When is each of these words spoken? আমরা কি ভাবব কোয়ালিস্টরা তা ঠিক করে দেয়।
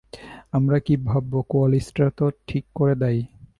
আমরা 0.51 0.77
কি 0.79 0.93
ভাবব 1.05 1.33
কোয়ালিস্টরা 1.49 2.07
তা 2.17 2.25
ঠিক 2.47 2.65
করে 2.75 2.95
দেয়। 2.95 3.19